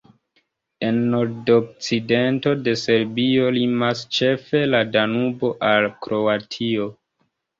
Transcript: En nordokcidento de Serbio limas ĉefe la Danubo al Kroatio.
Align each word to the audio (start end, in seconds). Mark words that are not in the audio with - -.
En 0.85 0.95
nordokcidento 1.09 2.53
de 2.67 2.73
Serbio 2.85 3.51
limas 3.57 4.01
ĉefe 4.19 4.63
la 4.71 4.81
Danubo 4.97 5.53
al 5.73 5.89
Kroatio. 6.07 6.89